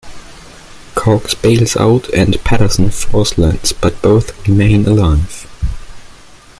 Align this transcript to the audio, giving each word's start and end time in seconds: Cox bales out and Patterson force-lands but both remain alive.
Cox 0.95 1.35
bales 1.35 1.77
out 1.77 2.09
and 2.09 2.43
Patterson 2.43 2.89
force-lands 2.89 3.71
but 3.71 4.01
both 4.01 4.47
remain 4.47 4.87
alive. 4.87 5.45